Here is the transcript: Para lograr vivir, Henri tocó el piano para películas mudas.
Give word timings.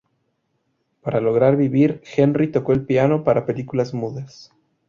Para 1.01 1.21
lograr 1.21 1.55
vivir, 1.57 2.01
Henri 2.17 2.51
tocó 2.51 2.73
el 2.73 2.83
piano 2.87 3.23
para 3.23 3.45
películas 3.45 3.93
mudas. 3.93 4.51